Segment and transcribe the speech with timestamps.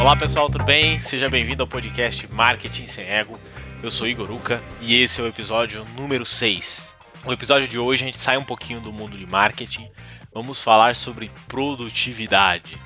[0.00, 0.98] Olá pessoal, tudo bem?
[0.98, 3.38] Seja bem-vindo ao podcast Marketing Sem Ego.
[3.82, 6.96] Eu sou Igor Uca e esse é o episódio número 6.
[7.22, 9.90] No episódio de hoje a gente sai um pouquinho do mundo de marketing,
[10.32, 12.78] vamos falar sobre produtividade.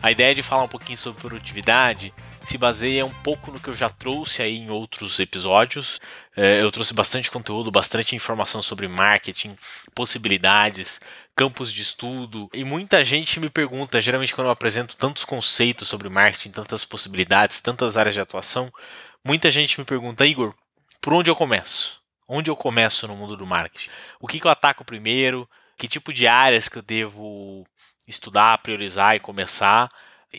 [0.00, 2.14] A ideia de falar um pouquinho sobre produtividade
[2.44, 6.00] se baseia um pouco no que eu já trouxe aí em outros episódios.
[6.36, 9.56] É, eu trouxe bastante conteúdo, bastante informação sobre marketing,
[9.94, 11.00] possibilidades,
[11.36, 12.48] campos de estudo.
[12.54, 17.60] E muita gente me pergunta, geralmente quando eu apresento tantos conceitos sobre marketing, tantas possibilidades,
[17.60, 18.72] tantas áreas de atuação,
[19.24, 20.54] muita gente me pergunta, Igor,
[21.00, 22.00] por onde eu começo?
[22.28, 23.90] Onde eu começo no mundo do marketing?
[24.20, 25.48] O que, que eu ataco primeiro?
[25.76, 27.66] Que tipo de áreas que eu devo
[28.06, 29.88] estudar, priorizar e começar?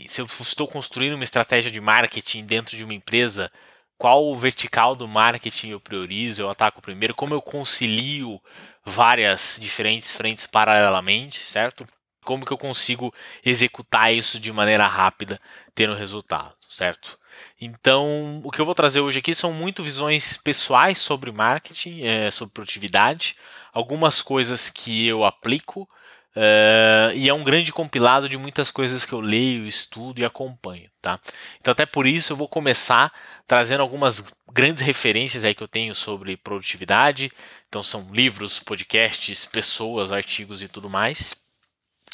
[0.08, 3.52] Se eu estou construindo uma estratégia de marketing dentro de uma empresa,
[3.98, 8.42] qual vertical do marketing eu priorizo, eu ataco primeiro, como eu concilio
[8.84, 11.86] várias diferentes frentes paralelamente, certo?
[12.24, 13.14] Como que eu consigo
[13.46, 15.40] executar isso de maneira rápida,
[15.76, 17.20] tendo resultado, certo?
[17.60, 22.32] Então, o que eu vou trazer hoje aqui são muito visões pessoais sobre marketing, é,
[22.32, 23.36] sobre produtividade,
[23.72, 25.88] algumas coisas que eu aplico,
[26.36, 30.90] Uh, e é um grande compilado de muitas coisas que eu leio, estudo e acompanho,
[31.02, 31.20] tá?
[31.60, 33.12] Então até por isso eu vou começar
[33.46, 37.30] trazendo algumas grandes referências aí que eu tenho sobre produtividade.
[37.68, 41.36] Então são livros, podcasts, pessoas, artigos e tudo mais.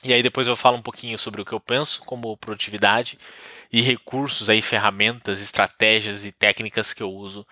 [0.03, 3.19] E aí depois eu falo um pouquinho sobre o que eu penso como produtividade
[3.71, 7.45] e recursos aí, ferramentas, estratégias e técnicas que eu uso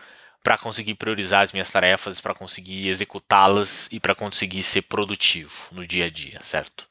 [0.45, 5.87] para conseguir priorizar as minhas tarefas, para conseguir executá-las e para conseguir ser produtivo no
[5.87, 6.87] dia a dia, certo?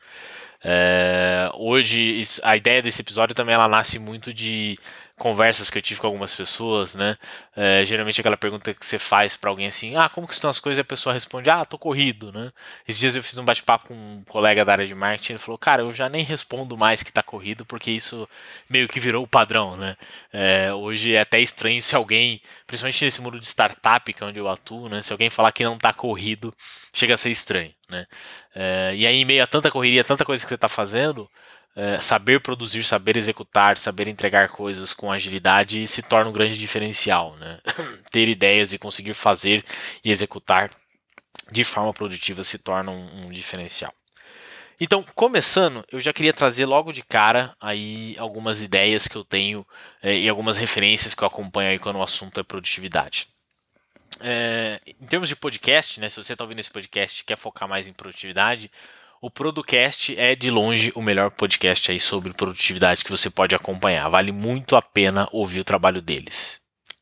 [0.60, 4.76] É, hoje a ideia desse episódio também ela nasce muito de
[5.16, 7.16] conversas que eu tive com algumas pessoas, né?
[7.56, 10.58] É, geralmente aquela pergunta que você faz para alguém assim, ah, como que estão as
[10.58, 10.78] coisas?
[10.78, 12.52] E a pessoa responde, ah, tô corrido, né?
[12.86, 15.56] Esses dias eu fiz um bate-papo com um colega da área de marketing, ele falou,
[15.56, 18.28] cara, eu já nem respondo mais que tá corrido, porque isso
[18.68, 19.96] meio que virou o padrão, né?
[20.32, 24.40] É, hoje é até estranho se alguém, principalmente nesse mundo de startup, que é onde
[24.40, 25.00] eu atuo, né?
[25.00, 26.52] Se alguém falar que não tá corrido,
[26.92, 28.06] chega a ser estranho, né?
[28.54, 31.30] É, e aí, em meio a tanta correria, tanta coisa que você tá fazendo,
[31.76, 37.36] é, saber produzir, saber executar, saber entregar coisas com agilidade se torna um grande diferencial.
[37.36, 37.58] Né?
[38.10, 39.64] Ter ideias e conseguir fazer
[40.04, 40.70] e executar
[41.50, 43.92] de forma produtiva se torna um, um diferencial.
[44.80, 49.66] Então, começando, eu já queria trazer logo de cara aí algumas ideias que eu tenho
[50.02, 53.28] é, e algumas referências que eu acompanho aí quando o assunto é produtividade.
[54.20, 57.68] É, em termos de podcast, né, se você está ouvindo esse podcast e quer focar
[57.68, 58.70] mais em produtividade,
[59.24, 64.06] o Producast é de longe o melhor podcast aí sobre produtividade que você pode acompanhar.
[64.10, 66.60] Vale muito a pena ouvir o trabalho deles.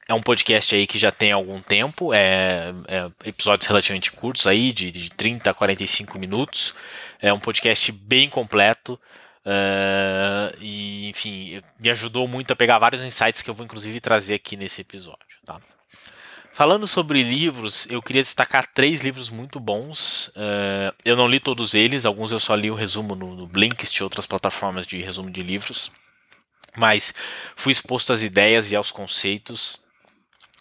[0.09, 4.73] É um podcast aí que já tem algum tempo, é, é episódios relativamente curtos aí,
[4.73, 6.77] de, de 30 a 45 minutos.
[7.21, 8.93] É um podcast bem completo.
[9.45, 14.35] Uh, e enfim, me ajudou muito a pegar vários insights que eu vou inclusive trazer
[14.35, 15.39] aqui nesse episódio.
[15.45, 15.61] Tá?
[16.55, 20.29] Falando sobre livros, eu queria destacar três livros muito bons.
[20.29, 23.97] Uh, eu não li todos eles, alguns eu só li o resumo no, no Blinkist
[23.97, 25.91] e outras plataformas de resumo de livros.
[26.77, 27.15] Mas
[27.57, 29.81] fui exposto às ideias e aos conceitos,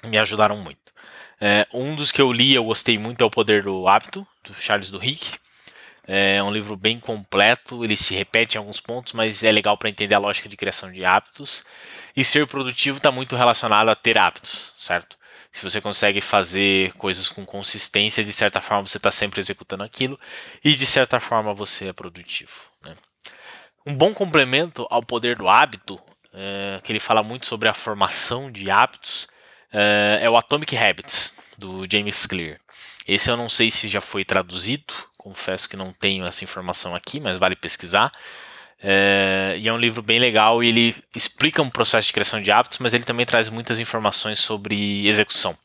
[0.06, 0.94] me ajudaram muito.
[1.42, 4.54] Uh, um dos que eu li eu gostei muito é O Poder do Hábito, do
[4.54, 5.20] Charles Duhigg.
[6.08, 9.90] É um livro bem completo, ele se repete em alguns pontos, mas é legal para
[9.90, 11.66] entender a lógica de criação de hábitos.
[12.16, 15.20] E ser produtivo está muito relacionado a ter hábitos, certo?
[15.52, 20.20] Se você consegue fazer coisas com consistência, de certa forma você está sempre executando aquilo
[20.64, 22.52] e de certa forma você é produtivo.
[22.84, 22.96] Né?
[23.86, 26.00] Um bom complemento ao poder do hábito,
[26.34, 29.28] é, que ele fala muito sobre a formação de hábitos,
[29.74, 32.60] é, é o Atomic Habits, do James Clear.
[33.08, 37.20] Esse eu não sei se já foi traduzido, confesso que não tenho essa informação aqui,
[37.20, 38.12] mas vale pesquisar.
[38.84, 42.52] É, e é um livro bem legal e ele explica um processo de criação de
[42.52, 45.56] hábitos, mas ele também traz muitas informações sobre execução.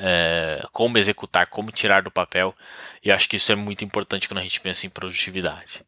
[0.00, 2.54] É, como executar, como tirar do papel.
[3.02, 5.84] E acho que isso é muito importante quando a gente pensa em produtividade.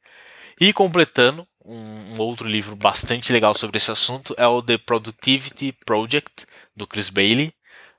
[0.60, 5.72] E completando, um, um outro livro bastante legal sobre esse assunto é o The Productivity
[5.86, 6.46] Project,
[6.76, 7.52] do Chris Bailey.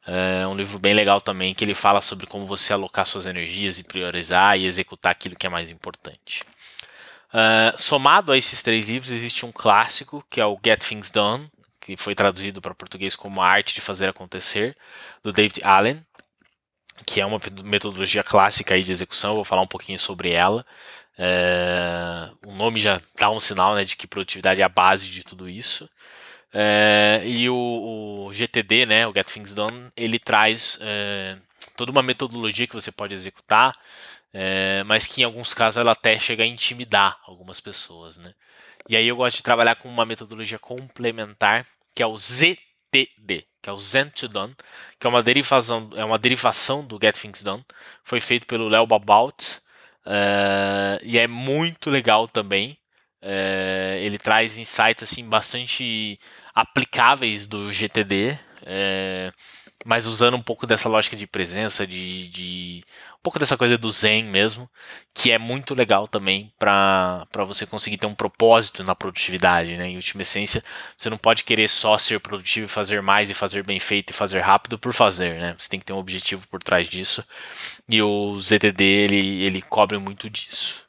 [0.05, 3.79] É um livro bem legal também, que ele fala sobre como você alocar suas energias
[3.79, 6.43] e priorizar e executar aquilo que é mais importante.
[7.33, 11.49] Uh, somado a esses três livros, existe um clássico que é o Get Things Done,
[11.79, 14.75] que foi traduzido para português como A Arte de Fazer Acontecer,
[15.23, 16.05] do David Allen,
[17.05, 19.35] que é uma metodologia clássica aí de execução.
[19.35, 20.65] Vou falar um pouquinho sobre ela.
[21.17, 25.23] Uh, o nome já dá um sinal né, de que produtividade é a base de
[25.23, 25.85] tudo isso.
[26.53, 30.79] Uh, e o, o, GTD, né, o Get Things Done, ele traz
[31.77, 33.73] toda uma metodologia que você pode executar
[34.33, 38.33] é, mas que em alguns casos ela até chega a intimidar algumas pessoas, né?
[38.89, 43.69] E aí eu gosto de trabalhar com uma metodologia complementar que é o ZTD, que
[43.69, 44.55] é o Zen to Done,
[44.99, 47.63] que é uma derivação, é uma derivação do Get Things Done.
[48.03, 49.59] Foi feito pelo Léo Babaut
[50.05, 52.77] uh, e é muito legal também.
[53.21, 56.17] Uh, ele traz insights assim bastante
[56.55, 59.31] aplicáveis do GTD, eh,
[59.85, 62.83] mas usando um pouco dessa lógica de presença, de, de
[63.21, 64.69] pouco dessa coisa do Zen mesmo,
[65.13, 69.87] que é muito legal também para você conseguir ter um propósito na produtividade, né?
[69.87, 70.63] Em última essência,
[70.97, 74.13] você não pode querer só ser produtivo e fazer mais e fazer bem feito e
[74.13, 75.55] fazer rápido por fazer, né?
[75.57, 77.23] Você tem que ter um objetivo por trás disso.
[77.87, 80.83] E o ZTD ele, ele cobre muito disso.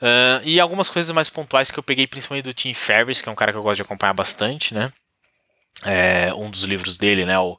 [0.00, 3.32] Uh, e algumas coisas mais pontuais que eu peguei principalmente do Tim Ferriss, que é
[3.32, 4.92] um cara que eu gosto de acompanhar bastante, né?
[5.84, 7.38] É, um dos livros dele, né?
[7.38, 7.58] O,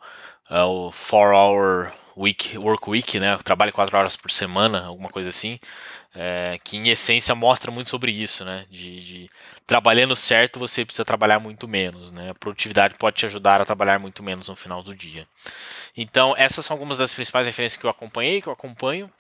[0.49, 3.37] é o 4 Hour week, work week, né?
[3.43, 5.59] Trabalho quatro horas por semana, alguma coisa assim.
[6.15, 8.65] É, que em essência mostra muito sobre isso, né?
[8.69, 9.29] De, de,
[9.67, 12.31] trabalhando certo você precisa trabalhar muito menos, né?
[12.31, 15.27] A produtividade pode te ajudar a trabalhar muito menos no final do dia.
[15.95, 19.11] Então essas são algumas das principais referências que eu acompanhei, que eu acompanho.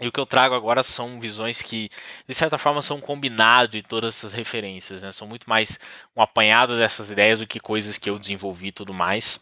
[0.00, 1.88] E o que eu trago agora são visões que,
[2.26, 5.12] de certa forma, são combinado de todas essas referências, né?
[5.12, 5.78] São muito mais
[6.16, 9.40] um apanhado dessas ideias do que coisas que eu desenvolvi e tudo mais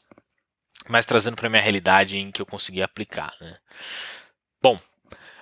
[0.88, 3.32] mas trazendo para minha realidade em que eu consegui aplicar.
[3.40, 3.56] Né?
[4.60, 4.78] Bom,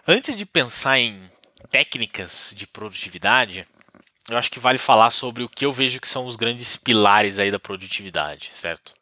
[0.07, 1.31] antes de pensar em
[1.71, 3.67] técnicas de produtividade,
[4.29, 7.39] eu acho que vale falar sobre o que eu vejo que são os grandes pilares
[7.39, 8.95] aí da produtividade, certo?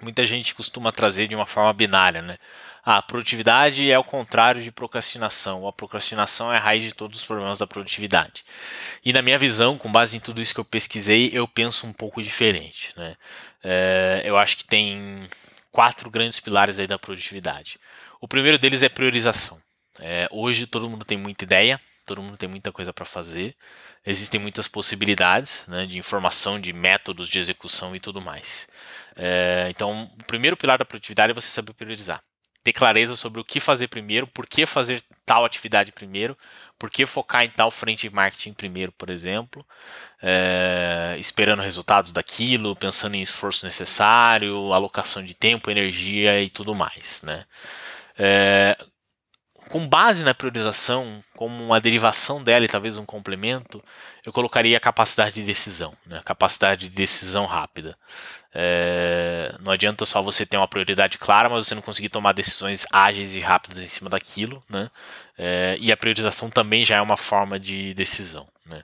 [0.00, 2.36] Muita gente costuma trazer de uma forma binária, né?
[2.84, 5.68] Ah, produtividade é o contrário de procrastinação.
[5.68, 8.44] A procrastinação é a raiz de todos os problemas da produtividade.
[9.04, 11.92] E na minha visão, com base em tudo isso que eu pesquisei, eu penso um
[11.92, 12.92] pouco diferente.
[12.96, 13.14] Né?
[13.62, 15.28] É, eu acho que tem
[15.72, 17.80] quatro grandes pilares aí da produtividade.
[18.20, 19.60] O primeiro deles é priorização.
[19.98, 23.56] É, hoje todo mundo tem muita ideia, todo mundo tem muita coisa para fazer,
[24.06, 28.68] existem muitas possibilidades né, de informação, de métodos de execução e tudo mais.
[29.16, 32.22] É, então, o primeiro pilar da produtividade é você saber priorizar.
[32.62, 36.36] Ter clareza sobre o que fazer primeiro, por que fazer tal atividade primeiro,
[36.78, 39.66] por que focar em tal frente de marketing primeiro, por exemplo,
[40.20, 47.22] é, esperando resultados daquilo, pensando em esforço necessário, alocação de tempo, energia e tudo mais.
[47.22, 47.44] Né?
[48.18, 48.76] É,
[49.68, 53.82] com base na priorização, como uma derivação dela e talvez um complemento,
[54.22, 56.20] eu colocaria a capacidade de decisão, né?
[56.24, 57.96] capacidade de decisão rápida.
[58.54, 62.86] É, não adianta só você ter uma prioridade clara, mas você não conseguir tomar decisões
[62.92, 64.90] ágeis e rápidas em cima daquilo, né?
[65.38, 68.82] É, e a priorização também já é uma forma de decisão, né?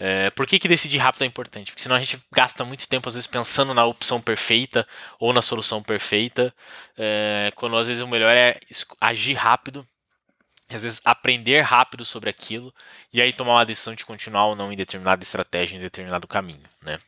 [0.00, 1.72] É, por que, que decidir rápido é importante?
[1.72, 4.86] Porque senão a gente gasta muito tempo, às vezes, pensando na opção perfeita
[5.18, 6.54] ou na solução perfeita,
[6.96, 8.60] é, quando às vezes o melhor é
[9.00, 9.86] agir rápido,
[10.68, 12.72] às vezes aprender rápido sobre aquilo,
[13.12, 16.62] e aí tomar uma decisão de continuar ou não em determinada estratégia, em determinado caminho,
[16.82, 16.98] né?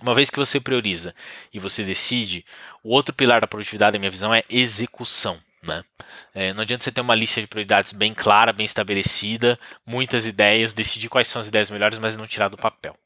[0.00, 1.14] Uma vez que você prioriza
[1.52, 2.44] e você decide,
[2.82, 5.38] o outro pilar da produtividade, na minha visão, é execução.
[5.62, 5.82] Né?
[6.34, 10.72] É, não adianta você ter uma lista de prioridades bem clara, bem estabelecida, muitas ideias,
[10.72, 12.96] decidir quais são as ideias melhores, mas não tirar do papel.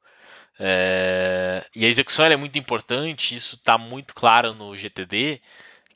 [0.59, 5.41] É, e a execução é muito importante, isso está muito claro no GTD,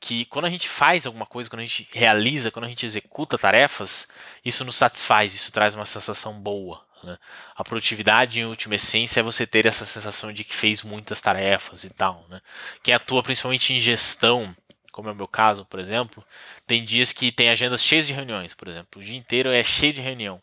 [0.00, 3.36] que quando a gente faz alguma coisa, quando a gente realiza, quando a gente executa
[3.36, 4.08] tarefas,
[4.44, 6.82] isso nos satisfaz, isso traz uma sensação boa.
[7.04, 7.16] Né?
[7.54, 11.84] A produtividade, em última essência, é você ter essa sensação de que fez muitas tarefas
[11.84, 12.26] e tal.
[12.28, 12.40] Né?
[12.82, 14.54] Quem atua principalmente em gestão,
[14.90, 16.24] como é o meu caso, por exemplo,
[16.66, 19.00] tem dias que tem agendas cheias de reuniões, por exemplo.
[19.00, 20.40] O dia inteiro é cheio de reunião.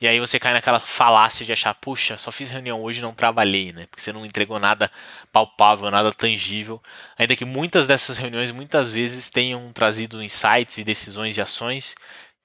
[0.00, 3.12] E aí você cai naquela falácia de achar, puxa, só fiz reunião hoje e não
[3.12, 3.86] trabalhei, né?
[3.86, 4.90] Porque você não entregou nada
[5.30, 6.82] palpável, nada tangível.
[7.18, 11.94] Ainda que muitas dessas reuniões muitas vezes tenham trazido insights e decisões e ações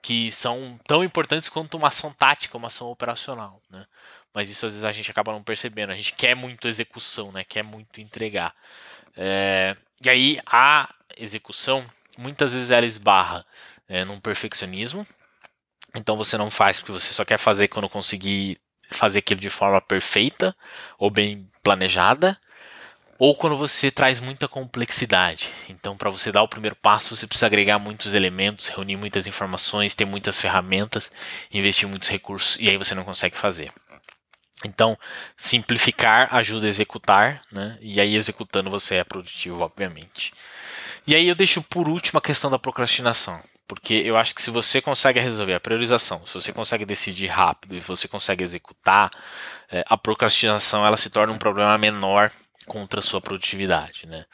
[0.06, 3.88] que são tão importantes quanto uma ação tática, uma ação operacional, né?
[4.32, 5.92] Mas isso às vezes a gente acaba não percebendo.
[5.92, 7.44] A gente quer muito execução, né?
[7.44, 8.54] Quer muito entregar.
[9.18, 9.76] É...
[10.04, 11.84] E aí a execução,
[12.20, 13.44] muitas vezes ela esbarra
[13.90, 15.08] é, num perfeccionismo.
[15.96, 19.82] Então você não faz porque você só quer fazer quando conseguir fazer aquilo de forma
[19.82, 20.56] perfeita
[21.00, 22.40] ou bem planejada
[23.18, 25.50] ou quando você traz muita complexidade.
[25.70, 29.94] Então, para você dar o primeiro passo, você precisa agregar muitos elementos, reunir muitas informações,
[29.94, 31.12] ter muitas ferramentas,
[31.52, 33.72] investir muitos recursos, e aí você não consegue fazer.
[34.66, 34.98] Então,
[35.38, 37.78] simplificar ajuda a executar, né?
[37.82, 40.34] e aí executando você é produtivo, obviamente.
[41.08, 43.42] E aí eu deixo por último a questão da procrastinação.
[43.68, 47.76] Porque eu acho que se você consegue resolver a priorização, se você consegue decidir rápido
[47.76, 49.10] e você consegue executar,
[49.72, 52.32] é, a procrastinação ela se torna um problema menor
[52.66, 54.26] contra a sua produtividade, né?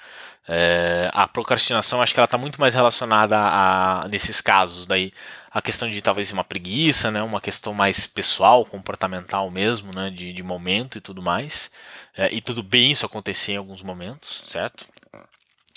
[0.48, 5.14] É, a procrastinação acho que ela está muito mais relacionada a, nesses casos daí
[5.52, 7.22] a questão de talvez uma preguiça, né?
[7.22, 10.10] Uma questão mais pessoal, comportamental mesmo, né?
[10.10, 11.70] De, de momento e tudo mais.
[12.16, 14.88] É, e tudo bem isso acontecer em alguns momentos, certo?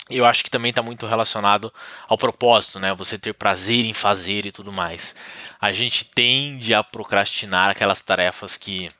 [0.09, 1.73] eu acho que também está muito relacionado
[2.07, 2.93] ao propósito, né?
[2.93, 5.15] Você ter prazer em fazer e tudo mais.
[5.59, 8.91] A gente tende a procrastinar aquelas tarefas que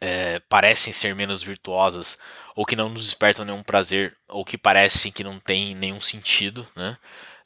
[0.00, 2.18] é, parecem ser menos virtuosas
[2.54, 6.66] ou que não nos despertam nenhum prazer ou que parecem que não tem nenhum sentido,
[6.74, 6.96] né?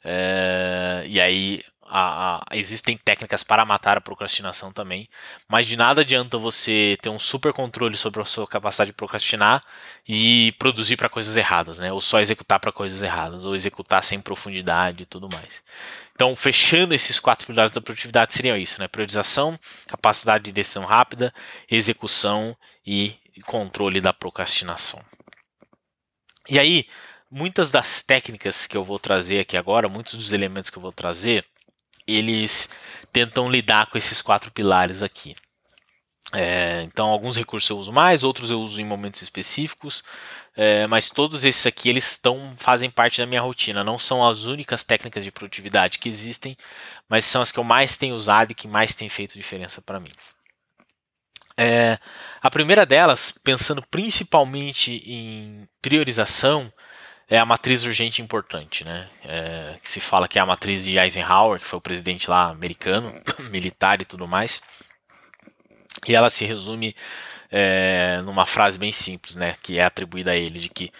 [0.03, 5.09] É, e aí a, a, existem técnicas para matar a procrastinação também,
[5.49, 9.61] mas de nada adianta você ter um super controle sobre a sua capacidade de procrastinar
[10.07, 11.91] e produzir para coisas erradas, né?
[11.91, 15.61] Ou só executar para coisas erradas, ou executar sem profundidade e tudo mais.
[16.15, 18.87] Então, fechando esses quatro pilares da produtividade seriam isso, né?
[18.87, 21.33] Priorização, capacidade de decisão rápida,
[21.69, 22.55] execução
[22.87, 25.03] e controle da procrastinação.
[26.49, 26.87] E aí,
[27.29, 30.91] muitas das técnicas que eu vou trazer aqui agora, muitos dos elementos que eu vou
[30.93, 31.45] trazer,
[32.07, 32.69] eles
[33.11, 35.35] tentam lidar com esses quatro pilares aqui.
[36.33, 40.01] É, então, alguns recursos eu uso mais, outros eu uso em momentos específicos,
[40.55, 43.83] é, mas todos esses aqui eles estão, fazem parte da minha rotina.
[43.83, 46.55] Não são as únicas técnicas de produtividade que existem,
[47.09, 49.99] mas são as que eu mais tenho usado e que mais têm feito diferença para
[49.99, 50.11] mim.
[51.57, 51.99] É,
[52.41, 56.71] a primeira delas, pensando principalmente em priorização,
[57.31, 59.09] é a matriz urgente importante, né?
[59.23, 62.49] É, que se fala que é a matriz de Eisenhower, que foi o presidente lá
[62.49, 63.13] americano,
[63.49, 64.61] militar e tudo mais.
[66.05, 66.93] E ela se resume
[67.49, 69.55] é, numa frase bem simples, né?
[69.63, 70.91] Que é atribuída a ele, de que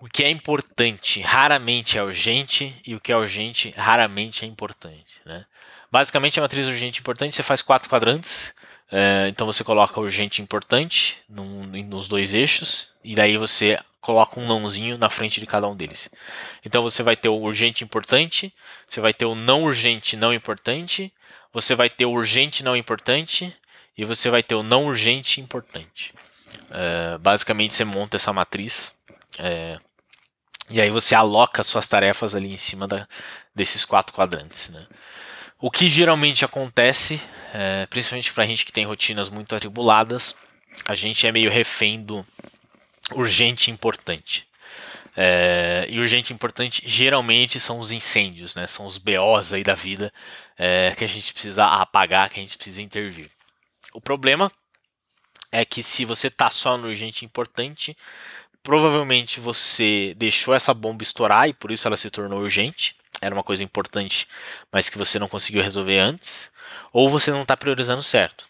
[0.00, 5.20] o que é importante raramente é urgente e o que é urgente raramente é importante,
[5.26, 5.44] né?
[5.92, 8.54] Basicamente, a matriz urgente importante você faz quatro quadrantes.
[8.90, 14.40] É, então você coloca urgente e importante num, nos dois eixos e daí você coloca
[14.40, 16.08] um nãozinho na frente de cada um deles.
[16.64, 18.52] Então você vai ter o urgente importante,
[18.86, 21.12] você vai ter o não urgente não importante,
[21.52, 23.54] você vai ter o urgente não importante
[23.96, 26.14] e você vai ter o não urgente importante.
[26.70, 28.94] Uh, basicamente você monta essa matriz
[29.38, 29.78] é,
[30.70, 33.06] e aí você aloca suas tarefas ali em cima da,
[33.54, 34.68] desses quatro quadrantes.
[34.68, 34.86] Né?
[35.60, 37.20] O que geralmente acontece,
[37.52, 40.36] é, principalmente para a gente que tem rotinas muito atribuladas,
[40.86, 42.24] a gente é meio refém do
[43.12, 44.46] urgente e importante.
[45.16, 48.68] É, e urgente e importante geralmente são os incêndios, né?
[48.68, 50.12] São os BOs aí da vida
[50.56, 53.28] é, que a gente precisa apagar, que a gente precisa intervir.
[53.92, 54.52] O problema
[55.50, 57.96] é que se você tá só no urgente e importante,
[58.62, 62.94] provavelmente você deixou essa bomba estourar e por isso ela se tornou urgente.
[63.20, 64.28] Era uma coisa importante,
[64.72, 66.50] mas que você não conseguiu resolver antes,
[66.92, 68.48] ou você não está priorizando certo.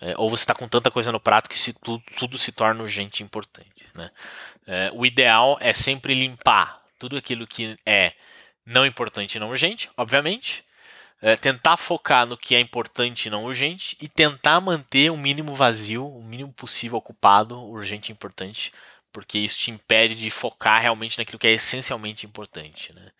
[0.00, 3.22] É, ou você está com tanta coisa no prato que se tudo, se torna urgente
[3.22, 3.86] e importante.
[3.94, 4.10] Né?
[4.66, 8.12] É, o ideal é sempre limpar tudo aquilo que é
[8.64, 10.64] não importante e não urgente, obviamente.
[11.22, 15.54] É, tentar focar no que é importante e não urgente e tentar manter o mínimo
[15.54, 18.70] vazio, o mínimo possível ocupado, urgente e importante,
[19.10, 22.92] porque isso te impede de focar realmente naquilo que é essencialmente importante.
[22.92, 23.10] Né?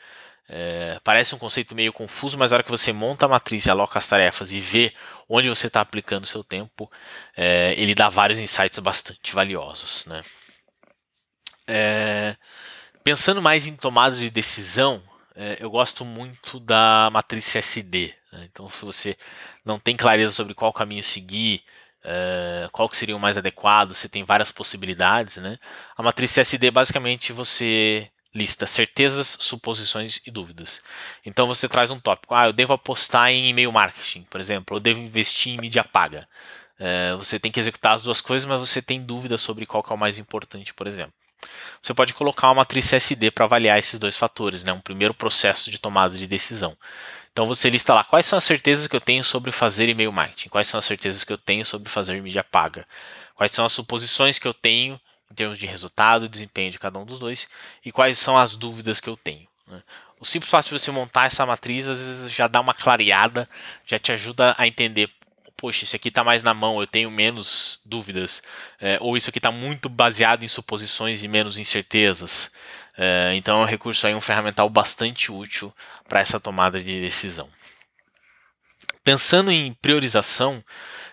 [0.48, 3.70] É, parece um conceito meio confuso, mas na hora que você monta a matriz e
[3.70, 4.94] aloca as tarefas e vê
[5.28, 6.90] onde você está aplicando o seu tempo,
[7.36, 10.06] é, ele dá vários insights bastante valiosos.
[10.06, 10.22] Né?
[11.66, 12.36] É,
[13.02, 15.02] pensando mais em tomada de decisão,
[15.34, 18.14] é, eu gosto muito da matriz CSD.
[18.32, 18.48] Né?
[18.50, 19.16] Então, se você
[19.64, 21.64] não tem clareza sobre qual caminho seguir,
[22.04, 25.38] é, qual que seria o mais adequado, você tem várias possibilidades.
[25.38, 25.58] Né?
[25.96, 30.82] A matriz CSD basicamente você lista certezas, suposições e dúvidas.
[31.24, 32.34] Então você traz um tópico.
[32.34, 34.76] Ah, eu devo apostar em e-mail marketing, por exemplo.
[34.76, 36.28] Eu devo investir em mídia paga.
[36.78, 39.94] É, você tem que executar as duas coisas, mas você tem dúvidas sobre qual é
[39.94, 41.14] o mais importante, por exemplo.
[41.82, 44.72] Você pode colocar uma matriz CSD para avaliar esses dois fatores, né?
[44.72, 46.76] um primeiro processo de tomada de decisão.
[47.32, 50.48] Então você lista lá quais são as certezas que eu tenho sobre fazer e-mail marketing,
[50.48, 52.84] quais são as certezas que eu tenho sobre fazer mídia paga,
[53.34, 54.98] quais são as suposições que eu tenho
[55.30, 57.48] em termos de resultado desempenho de cada um dos dois
[57.84, 59.46] e quais são as dúvidas que eu tenho.
[59.66, 59.82] Né?
[60.18, 63.48] O simples fato de você montar essa matriz às vezes já dá uma clareada,
[63.86, 65.10] já te ajuda a entender.
[65.56, 68.42] Poxa, esse aqui está mais na mão, eu tenho menos dúvidas.
[68.80, 72.50] É, ou isso aqui está muito baseado em suposições e menos incertezas.
[72.96, 75.72] É, então é um recurso aí, um ferramental bastante útil
[76.08, 77.48] para essa tomada de decisão.
[79.04, 80.64] Pensando em priorização,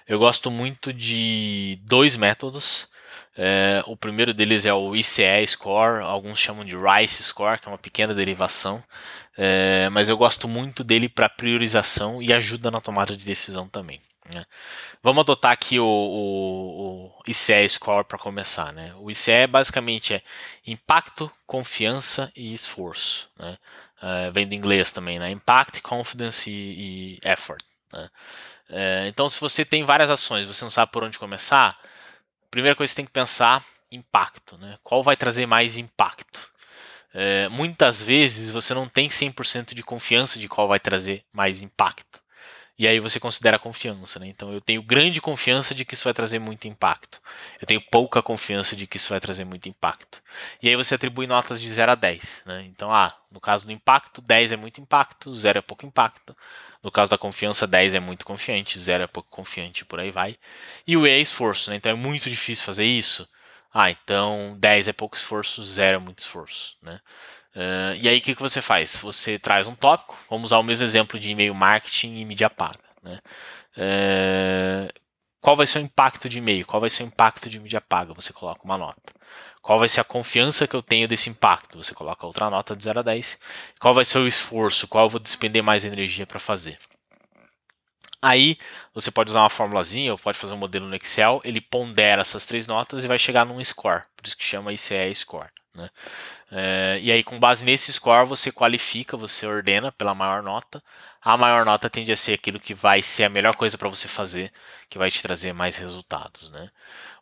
[0.07, 2.87] eu gosto muito de dois métodos.
[3.35, 7.71] É, o primeiro deles é o ICE Score, alguns chamam de Rice Score, que é
[7.71, 8.83] uma pequena derivação,
[9.35, 13.99] é, mas eu gosto muito dele para priorização e ajuda na tomada de decisão também.
[14.31, 14.45] Né?
[15.01, 18.71] Vamos adotar aqui o, o, o ICE Score para começar.
[18.71, 18.93] Né?
[18.97, 20.21] O ICE basicamente é
[20.65, 23.29] impacto, confiança e esforço.
[23.37, 23.57] Né?
[24.01, 25.31] Uh, vem do inglês também, né?
[25.31, 27.63] Impact, Confidence e, e Effort.
[27.91, 28.09] Né?
[28.69, 31.77] Uh, então, se você tem várias ações, você não sabe por onde começar,
[32.53, 34.77] primeira coisa que você tem que pensar impacto, né?
[34.83, 36.51] Qual vai trazer mais impacto?
[37.11, 42.21] Uh, muitas vezes você não tem 100% de confiança de qual vai trazer mais impacto.
[42.77, 44.27] E aí você considera a confiança, né?
[44.27, 47.19] Então eu tenho grande confiança de que isso vai trazer muito impacto.
[47.59, 50.21] Eu tenho pouca confiança de que isso vai trazer muito impacto.
[50.61, 52.63] E aí você atribui notas de 0 a 10, né?
[52.67, 56.35] Então, ah, no caso do impacto, 10 é muito impacto, 0 é pouco impacto.
[56.83, 60.37] No caso da confiança, 10 é muito confiante, 0 é pouco confiante, por aí vai.
[60.85, 61.77] E o E é esforço, né?
[61.77, 63.27] Então é muito difícil fazer isso.
[63.73, 66.99] Ah, então 10 é pouco esforço, 0 é muito esforço, né?
[67.55, 68.97] Uh, e aí o que, que você faz?
[68.97, 72.79] Você traz um tópico, vamos usar o mesmo exemplo de e-mail marketing e mídia paga.
[73.01, 73.19] Né?
[73.77, 75.03] Uh,
[75.39, 76.65] qual vai ser o impacto de e-mail?
[76.65, 78.13] Qual vai ser o impacto de mídia paga?
[78.13, 79.13] Você coloca uma nota.
[79.63, 81.81] Qual vai ser a confiança que eu tenho desse impacto?
[81.81, 83.39] Você coloca outra nota de 0 a 10.
[83.79, 84.89] Qual vai ser o esforço?
[84.89, 86.77] Qual eu vou despender mais energia para fazer?
[88.21, 88.57] Aí
[88.93, 92.45] você pode usar uma formulazinha ou pode fazer um modelo no Excel, ele pondera essas
[92.45, 95.49] três notas e vai chegar num score, por isso que chama ICE score.
[95.73, 95.89] Né?
[96.51, 100.83] É, e aí, com base nesse score, você qualifica, você ordena pela maior nota.
[101.21, 104.09] A maior nota tende a ser aquilo que vai ser a melhor coisa para você
[104.09, 104.51] fazer,
[104.89, 106.49] que vai te trazer mais resultados.
[106.49, 106.69] Né?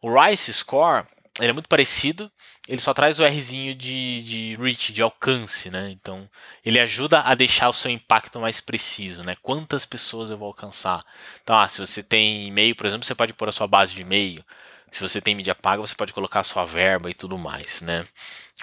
[0.02, 1.06] O Rice Score
[1.40, 2.30] ele é muito parecido,
[2.68, 5.90] ele só traz o Rzinho de, de reach, de alcance, né?
[5.90, 6.30] Então,
[6.64, 9.38] ele ajuda a deixar o seu impacto mais preciso, né?
[9.42, 11.04] Quantas pessoas eu vou alcançar?
[11.42, 14.02] Então, ah, se você tem e-mail, por exemplo, você pode pôr a sua base de
[14.02, 14.44] e-mail.
[14.92, 18.06] Se você tem mídia paga, você pode colocar a sua verba e tudo mais, né?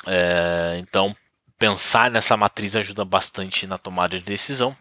[0.06, 1.16] É, então,
[1.58, 4.76] pensar nessa matriz ajuda bastante na tomada de decisão.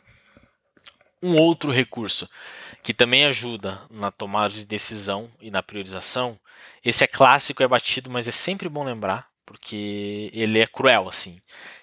[1.24, 2.30] Um outro recurso
[2.88, 6.40] que também ajuda na tomada de decisão e na priorização.
[6.82, 11.42] Esse é clássico, é batido, mas é sempre bom lembrar, porque ele é cruel assim.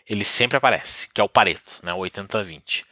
[0.08, 2.86] Ele sempre aparece, que é o Pareto, né, o 80-20.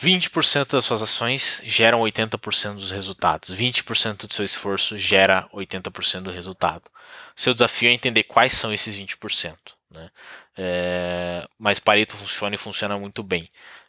[0.00, 3.54] 20% das suas ações geram 80% dos resultados.
[3.54, 6.90] 20% do seu esforço gera 80% do resultado.
[7.36, 9.56] Seu desafio é entender quais são esses 20%.
[9.90, 10.10] Né?
[10.56, 13.46] É, mas Pareto funciona e funciona muito bem.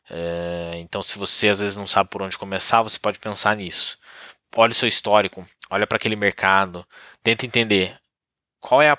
[0.10, 3.98] É, então, se você às vezes não sabe por onde começar, você pode pensar nisso.
[4.56, 6.86] Olha o seu histórico, olha para aquele mercado,
[7.24, 7.98] tenta entender
[8.60, 8.98] qual é a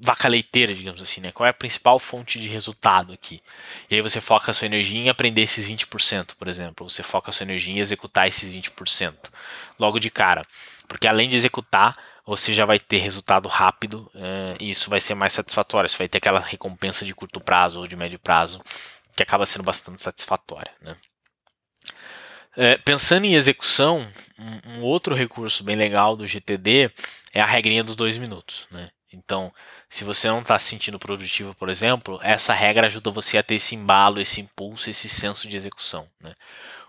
[0.00, 1.30] vaca leiteira, digamos assim, né?
[1.32, 3.42] Qual é a principal fonte de resultado aqui?
[3.90, 6.88] E aí você foca a sua energia em aprender esses 20%, por exemplo.
[6.88, 9.14] Você foca a sua energia em executar esses 20%.
[9.78, 10.44] Logo de cara.
[10.88, 11.94] Porque além de executar,
[12.26, 15.88] você já vai ter resultado rápido é, e isso vai ser mais satisfatório.
[15.88, 18.60] Você vai ter aquela recompensa de curto prazo ou de médio prazo
[19.16, 20.72] que acaba sendo bastante satisfatória.
[20.80, 20.96] Né?
[22.56, 26.90] É, pensando em execução, um, um, outro recurso bem legal do GTD
[27.32, 28.66] é a regrinha dos dois minutos.
[28.70, 28.90] Né?
[29.12, 29.52] Então,
[29.88, 33.54] se você não está se sentindo produtivo, por exemplo, essa regra ajuda você a ter
[33.56, 36.08] esse embalo, esse impulso, esse senso de execução.
[36.20, 36.32] Né?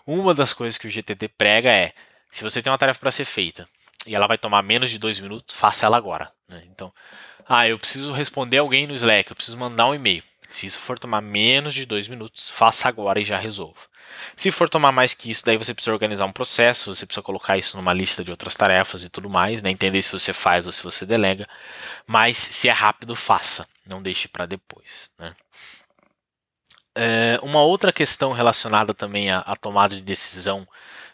[0.06, 1.94] Uma das coisas que o GTD prega é:
[2.32, 3.68] se você tem uma tarefa para ser feita
[4.06, 6.32] e ela vai tomar menos de dois minutos, faça ela agora.
[6.48, 6.64] Né?
[6.68, 6.94] Então,
[7.48, 10.24] ah, eu preciso responder alguém no Slack, eu preciso mandar um e-mail.
[10.50, 13.82] Se isso for tomar menos de dois minutos, faça agora e já resolva.
[14.36, 17.58] Se for tomar mais que isso, daí você precisa organizar um processo, você precisa colocar
[17.58, 19.70] isso numa lista de outras tarefas e tudo mais, né?
[19.70, 21.48] entender se você faz ou se você delega.
[22.08, 25.12] Mas se é rápido, faça, não deixe para depois.
[25.20, 25.36] Né?
[26.96, 30.68] É, uma outra questão relacionada também à, à tomada de decisão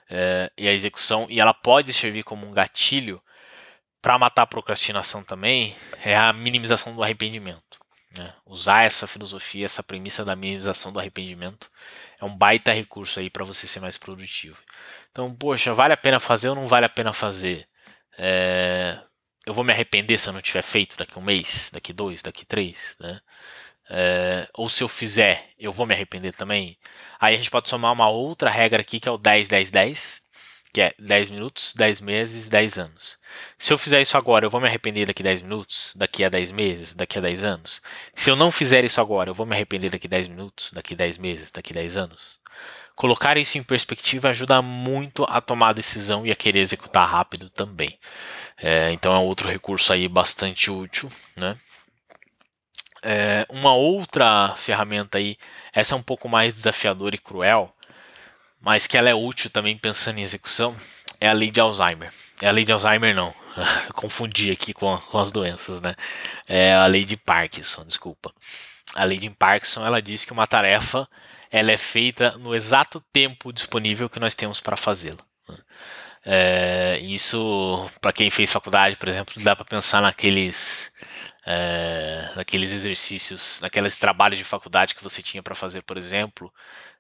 [0.09, 3.21] é, e à execução, e ela pode servir como um gatilho
[4.01, 7.80] para matar a procrastinação também, é a minimização do arrependimento.
[8.17, 8.33] Né?
[8.45, 11.71] Usar essa filosofia, essa premissa da minimização do arrependimento
[12.19, 14.61] é um baita recurso aí para você ser mais produtivo.
[15.11, 17.67] Então, poxa, vale a pena fazer ou não vale a pena fazer?
[18.17, 18.99] É...
[19.45, 22.45] Eu vou me arrepender se eu não tiver feito daqui um mês, daqui dois, daqui
[22.45, 23.21] três, né?
[23.89, 24.47] É...
[24.55, 26.77] Ou se eu fizer, eu vou me arrepender também?
[27.19, 30.23] Aí a gente pode somar uma outra regra aqui que é o 10, 10, 10
[30.73, 33.17] que é 10 minutos, 10 meses, 10 anos.
[33.57, 36.29] Se eu fizer isso agora, eu vou me arrepender daqui a 10 minutos, daqui a
[36.29, 37.81] 10 meses, daqui a 10 anos.
[38.15, 40.93] Se eu não fizer isso agora, eu vou me arrepender daqui a 10 minutos, daqui
[40.93, 42.39] a 10 meses, daqui a 10 anos.
[42.95, 47.97] Colocar isso em perspectiva ajuda muito a tomar decisão e a querer executar rápido também.
[48.57, 51.57] É, então é outro recurso aí bastante útil, né?
[53.03, 55.35] É, uma outra ferramenta aí,
[55.73, 57.75] essa é um pouco mais desafiadora e cruel,
[58.61, 60.75] mas que ela é útil também pensando em execução,
[61.19, 62.11] é a lei de Alzheimer.
[62.41, 63.33] É a lei de Alzheimer, não.
[63.93, 65.95] Confundi aqui com, com, as doenças, né?
[66.47, 68.33] É a lei de Parkinson, desculpa.
[68.95, 71.07] A lei de Parkinson, ela diz que uma tarefa
[71.51, 75.19] ela é feita no exato tempo disponível que nós temos para fazê-la.
[76.23, 80.91] É, isso, para quem fez faculdade, por exemplo, dá para pensar naqueles
[81.45, 86.53] é, naqueles exercícios, naqueles trabalhos de faculdade que você tinha para fazer, por exemplo,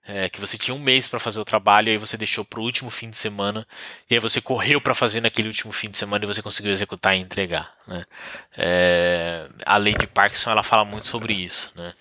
[0.07, 2.59] é, que você tinha um mês para fazer o trabalho e aí você deixou para
[2.59, 3.67] o último fim de semana
[4.09, 7.15] e aí você correu para fazer naquele último fim de semana e você conseguiu executar
[7.15, 7.71] e entregar.
[7.87, 8.05] Né?
[8.57, 11.71] É, a lei de Parkinson ela fala muito sobre isso.
[11.75, 11.93] Né?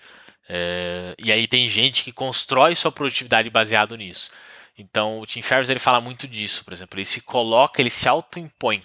[0.49, 4.31] É, e aí tem gente que constrói sua produtividade baseado nisso.
[4.77, 8.09] Então o Tim Ferriss ele fala muito disso, por exemplo, ele se coloca, ele se
[8.09, 8.81] autoimpõe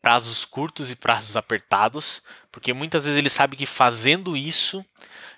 [0.00, 4.84] prazos curtos e prazos apertados, porque muitas vezes ele sabe que fazendo isso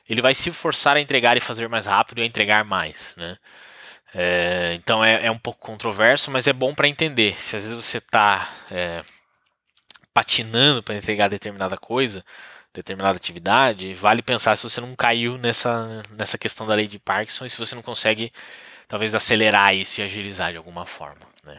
[0.08, 3.36] ele vai se forçar a entregar e fazer mais rápido e a entregar mais, né?
[4.14, 7.38] É, então é, é, um pouco controverso, mas é bom para entender.
[7.38, 9.02] Se às vezes você está é,
[10.14, 12.24] patinando para entregar determinada coisa,
[12.72, 17.44] determinada atividade, vale pensar se você não caiu nessa, nessa questão da lei de Parkinson
[17.44, 18.32] e se você não consegue
[18.86, 21.26] talvez acelerar isso e agilizar de alguma forma.
[21.44, 21.58] Né?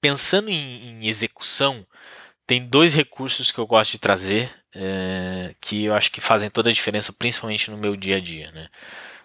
[0.00, 1.84] Pensando em, em execução,
[2.46, 6.70] tem dois recursos que eu gosto de trazer é, que eu acho que fazem toda
[6.70, 8.50] a diferença, principalmente no meu dia a dia.
[8.52, 8.68] Né?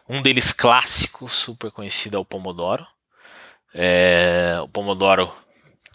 [0.08, 2.86] Um deles clássico, super conhecido, é o Pomodoro.
[3.74, 5.34] É, o Pomodoro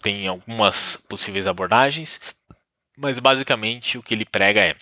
[0.01, 2.19] tem algumas possíveis abordagens,
[2.97, 4.75] mas basicamente o que ele prega é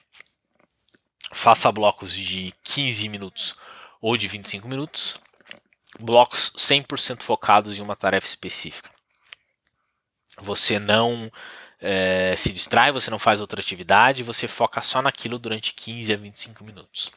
[1.32, 3.56] faça blocos de 15 minutos
[4.02, 5.20] ou de 25 minutos,
[6.00, 8.90] blocos 100% focados em uma tarefa específica.
[10.38, 11.32] Você não
[11.82, 16.18] é, se distrai, você não faz outra atividade, você foca só naquilo durante 15 a
[16.18, 17.12] 25 minutos.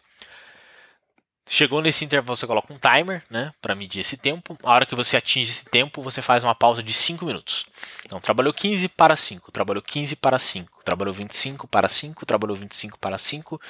[1.47, 4.57] Chegou nesse intervalo, você coloca um timer, né, para medir esse tempo.
[4.63, 7.67] A hora que você atinge esse tempo, você faz uma pausa de 5 minutos.
[8.07, 12.99] Então, trabalhou 15 para 5, trabalhou 15 para 5, trabalhou 25 para 5, trabalhou 25
[12.99, 13.61] para 5,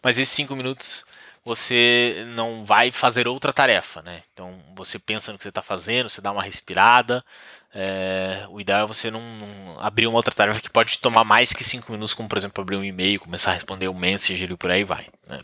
[0.00, 1.04] mas esses 5 minutos
[1.44, 4.22] você não vai fazer outra tarefa, né?
[4.32, 7.22] Então, você pensa no que você está fazendo, você dá uma respirada,
[7.74, 11.52] é, o ideal é você não, não, abrir uma outra tarefa que pode tomar mais
[11.52, 14.56] que 5 minutos, como por exemplo abrir um e-mail, começar a responder um message e
[14.56, 15.08] por aí vai.
[15.26, 15.40] Né?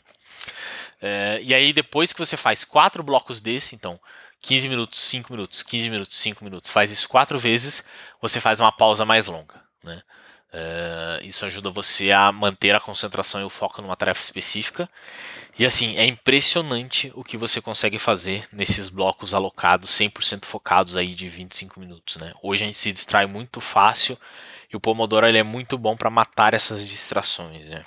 [1.03, 3.99] É, e aí depois que você faz quatro blocos desse, então
[4.43, 7.85] 15 minutos, 5 minutos, 15 minutos, 5 minutos, faz isso quatro vezes,
[8.23, 9.57] você faz uma pausa mais longa.
[9.83, 10.01] Né?
[10.53, 14.89] Uh, isso ajuda você a manter a concentração e o foco numa tarefa específica.
[15.59, 21.15] E assim, é impressionante o que você consegue fazer nesses blocos alocados, 100% focados aí
[21.15, 22.17] de 25 minutos.
[22.17, 22.33] Né?
[22.43, 24.19] Hoje a gente se distrai muito fácil
[24.73, 27.69] e o Pomodoro ele é muito bom para matar essas distrações.
[27.69, 27.85] Né?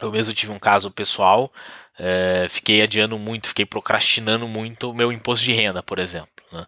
[0.00, 1.52] Eu mesmo tive um caso pessoal,
[1.98, 6.28] é, fiquei adiando muito, fiquei procrastinando muito o meu imposto de renda, por exemplo.
[6.50, 6.66] Né?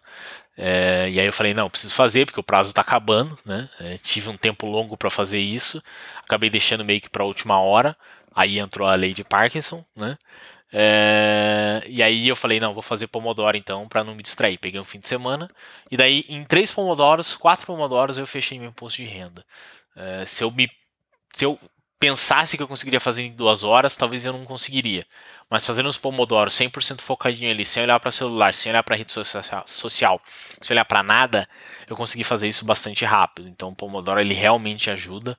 [0.57, 3.69] É, e aí eu falei, não, preciso fazer porque o prazo está acabando, né?
[3.79, 5.83] É, tive um tempo longo para fazer isso,
[6.23, 7.95] acabei deixando meio que para a última hora.
[8.35, 10.17] Aí entrou a lei de Parkinson, né?
[10.73, 14.57] É, e aí eu falei, não, vou fazer Pomodoro então para não me distrair.
[14.57, 15.49] Peguei um fim de semana
[15.91, 19.45] e daí em três Pomodoros, quatro Pomodoros eu fechei meu imposto de renda.
[19.95, 20.69] É, se eu me
[21.33, 21.59] se eu
[22.05, 25.07] pensasse que eu conseguiria fazer em duas horas, talvez eu não conseguiria.
[25.49, 29.11] Mas fazendo os Pomodoro 100% focadinho ali, sem olhar para celular, sem olhar para rede
[29.11, 30.21] social,
[30.61, 31.49] sem olhar para nada,
[31.87, 33.47] eu consegui fazer isso bastante rápido.
[33.47, 35.35] Então o Pomodoro ele realmente ajuda.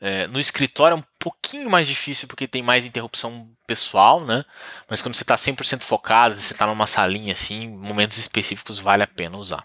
[0.00, 4.42] É, no escritório é um pouquinho mais difícil porque tem mais interrupção pessoal, né?
[4.88, 9.06] Mas quando você está 100% focado, você está numa salinha assim, momentos específicos vale a
[9.06, 9.62] pena usar.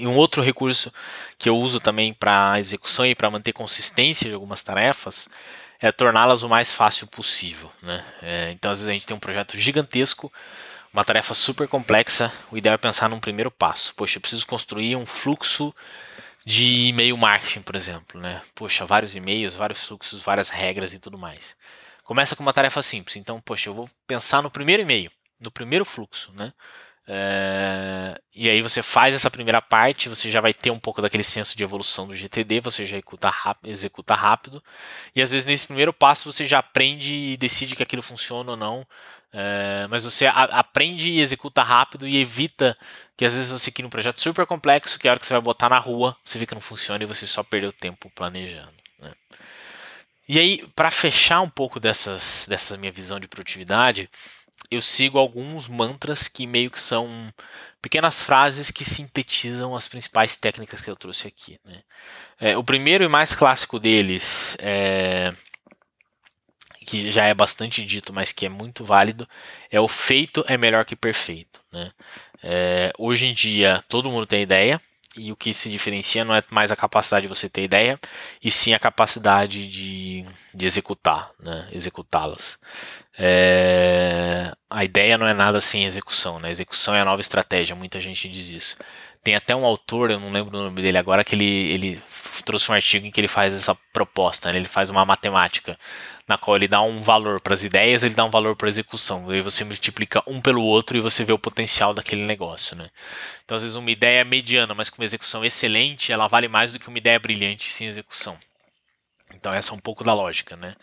[0.00, 0.90] E um outro recurso
[1.36, 5.28] que eu uso também para execução e para manter consistência de algumas tarefas
[5.78, 7.70] é torná-las o mais fácil possível.
[7.82, 8.02] Né?
[8.22, 10.32] É, então, às vezes, a gente tem um projeto gigantesco,
[10.90, 12.32] uma tarefa super complexa.
[12.50, 13.94] O ideal é pensar num primeiro passo.
[13.94, 15.74] Poxa, eu preciso construir um fluxo
[16.46, 18.18] de e-mail marketing, por exemplo.
[18.18, 18.40] Né?
[18.54, 21.54] Poxa, vários e-mails, vários fluxos, várias regras e tudo mais.
[22.04, 23.16] Começa com uma tarefa simples.
[23.16, 26.32] Então, poxa, eu vou pensar no primeiro e-mail, no primeiro fluxo.
[26.34, 26.52] Né?
[27.12, 31.24] É, e aí você faz essa primeira parte, você já vai ter um pouco daquele
[31.24, 34.62] senso de evolução do GTD, você já executa rápido, executa rápido
[35.12, 38.56] e às vezes nesse primeiro passo você já aprende e decide que aquilo funciona ou
[38.56, 38.86] não,
[39.32, 42.78] é, mas você a, aprende e executa rápido e evita
[43.16, 45.42] que às vezes você cria um projeto super complexo que a hora que você vai
[45.42, 48.72] botar na rua você vê que não funciona e você só perdeu tempo planejando.
[49.00, 49.10] Né?
[50.32, 54.08] E aí, para fechar um pouco dessas, dessa minha visão de produtividade,
[54.70, 57.32] eu sigo alguns mantras que meio que são
[57.82, 61.58] pequenas frases que sintetizam as principais técnicas que eu trouxe aqui.
[61.64, 61.82] Né?
[62.38, 65.34] É, o primeiro e mais clássico deles, é,
[66.86, 69.28] que já é bastante dito, mas que é muito válido,
[69.70, 71.60] é o feito é melhor que perfeito.
[71.72, 71.90] Né?
[72.42, 74.80] É, hoje em dia todo mundo tem ideia,
[75.16, 77.98] e o que se diferencia não é mais a capacidade de você ter ideia,
[78.42, 81.68] e sim a capacidade de, de executar, né?
[81.72, 82.58] executá-las.
[83.18, 86.50] É, a ideia não é nada sem execução, né?
[86.50, 88.76] execução é a nova estratégia, muita gente diz isso.
[89.22, 92.02] Tem até um autor, eu não lembro o nome dele agora, que ele, ele
[92.44, 94.58] trouxe um artigo em que ele faz essa proposta, né?
[94.58, 95.78] ele faz uma matemática
[96.30, 98.70] na qual ele dá um valor para as ideias, ele dá um valor para a
[98.70, 99.28] execução.
[99.28, 102.88] Aí você multiplica um pelo outro e você vê o potencial daquele negócio, né?
[103.44, 106.78] Então, às vezes, uma ideia mediana, mas com uma execução excelente, ela vale mais do
[106.78, 108.38] que uma ideia brilhante sem execução.
[109.34, 110.76] Então, essa é um pouco da lógica, né?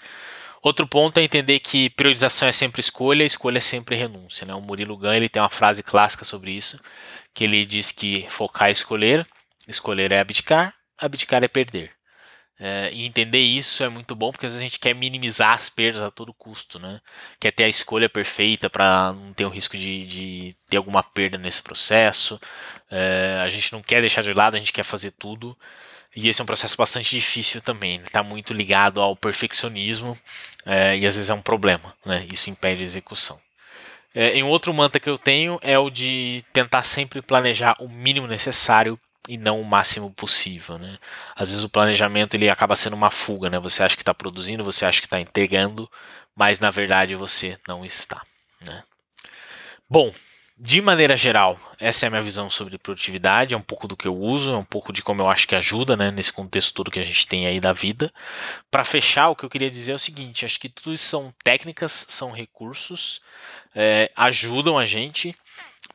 [0.62, 4.46] Outro ponto é entender que priorização é sempre escolha, escolha é sempre renúncia.
[4.46, 4.54] Né?
[4.54, 6.78] O Murilo Gun ele tem uma frase clássica sobre isso,
[7.34, 9.26] que ele diz que focar é escolher,
[9.66, 11.97] escolher é abdicar, abdicar é perder.
[12.60, 15.70] É, e entender isso é muito bom porque às vezes a gente quer minimizar as
[15.70, 17.00] perdas a todo custo, né?
[17.40, 21.38] Quer ter a escolha perfeita para não ter o risco de, de, ter alguma perda
[21.38, 22.40] nesse processo.
[22.90, 25.56] É, a gente não quer deixar de lado, a gente quer fazer tudo.
[26.16, 28.02] E esse é um processo bastante difícil também.
[28.02, 30.18] Está muito ligado ao perfeccionismo
[30.66, 32.26] é, e às vezes é um problema, né?
[32.32, 33.40] Isso impede a execução.
[34.16, 38.26] É, em outro mantra que eu tenho é o de tentar sempre planejar o mínimo
[38.26, 40.96] necessário e não o máximo possível, né?
[41.36, 43.60] Às vezes o planejamento ele acaba sendo uma fuga, né?
[43.60, 45.90] Você acha que está produzindo, você acha que está entregando,
[46.36, 48.22] mas na verdade você não está,
[48.62, 48.84] né?
[49.90, 50.14] Bom,
[50.60, 54.08] de maneira geral, essa é a minha visão sobre produtividade, é um pouco do que
[54.08, 56.90] eu uso, é um pouco de como eu acho que ajuda, né, nesse contexto todo
[56.90, 58.12] que a gente tem aí da vida.
[58.72, 61.32] Para fechar, o que eu queria dizer é o seguinte: acho que tudo isso são
[61.44, 63.22] técnicas, são recursos,
[63.76, 65.36] é, ajudam a gente,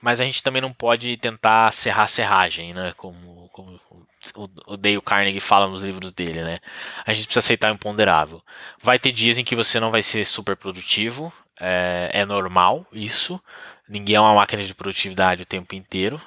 [0.02, 2.92] mas a gente também não pode tentar serrar a serragem, né?
[2.96, 3.80] Como, como
[4.66, 6.58] o Dale Carnegie fala nos livros dele, né?
[7.06, 8.42] A gente precisa aceitar o imponderável.
[8.82, 13.40] Vai ter dias em que você não vai ser super produtivo, é, é normal isso.
[13.88, 16.20] Ninguém é uma máquina de produtividade o tempo inteiro.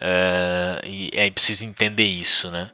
[0.00, 2.70] É, e é preciso entender isso, né?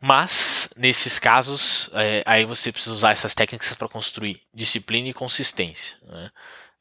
[0.00, 5.96] Mas, nesses casos, é, aí você precisa usar essas técnicas para construir disciplina e consistência.
[6.06, 6.30] Né?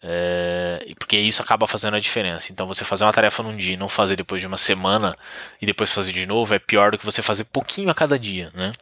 [0.06, 2.52] É, porque isso acaba fazendo a diferença.
[2.52, 5.16] Então, você fazer uma tarefa num dia e não fazer depois de uma semana
[5.62, 8.52] e depois fazer de novo é pior do que você fazer pouquinho a cada dia.
[8.54, 8.74] Né?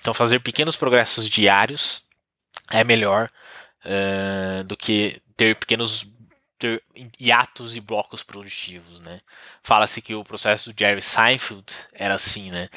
[0.00, 2.04] Então, fazer pequenos progressos diários
[2.70, 3.28] é melhor
[3.84, 6.06] é, do que ter pequenos
[6.58, 6.82] ter
[7.20, 9.20] hiatos e blocos produtivos, né?
[9.62, 12.68] Fala-se que o processo do Jerry Seinfeld era assim, né?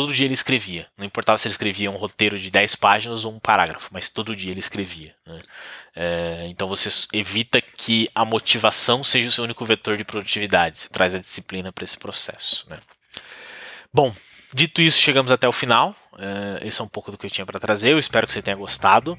[0.00, 0.86] Todo dia ele escrevia.
[0.96, 4.34] Não importava se ele escrevia um roteiro de 10 páginas ou um parágrafo, mas todo
[4.34, 5.14] dia ele escrevia.
[5.26, 5.38] Né?
[5.94, 10.78] É, então você evita que a motivação seja o seu único vetor de produtividade.
[10.78, 12.78] Você traz a disciplina para esse processo, né?
[13.92, 14.10] Bom,
[14.54, 15.94] dito isso, chegamos até o final.
[16.18, 17.92] É, esse é um pouco do que eu tinha para trazer.
[17.92, 19.18] Eu espero que você tenha gostado.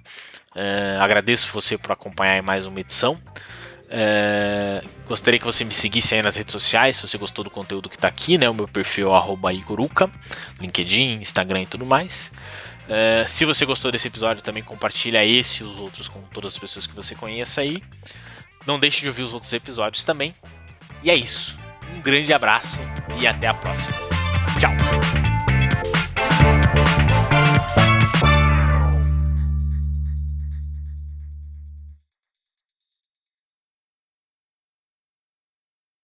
[0.56, 3.22] É, agradeço você por acompanhar mais uma edição.
[3.94, 7.90] É, gostaria que você me seguisse aí nas redes sociais, se você gostou do conteúdo
[7.90, 8.50] que está aqui, né?
[8.50, 10.10] O meu perfil é Igoruka,
[10.62, 12.32] LinkedIn, Instagram e tudo mais.
[12.88, 16.58] É, se você gostou desse episódio, também compartilha esse e os outros com todas as
[16.58, 17.84] pessoas que você conheça aí.
[18.66, 20.34] Não deixe de ouvir os outros episódios também.
[21.04, 21.58] E é isso.
[21.96, 22.80] Um grande abraço
[23.20, 23.98] e até a próxima.
[24.58, 25.11] Tchau!